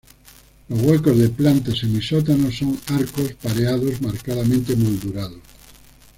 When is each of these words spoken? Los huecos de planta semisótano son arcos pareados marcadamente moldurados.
Los 0.69 0.81
huecos 0.81 1.15
de 1.19 1.29
planta 1.29 1.75
semisótano 1.75 2.51
son 2.51 2.75
arcos 2.87 3.33
pareados 3.33 4.01
marcadamente 4.01 4.75
moldurados. 4.75 5.37